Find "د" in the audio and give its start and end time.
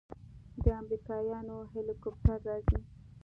0.63-0.65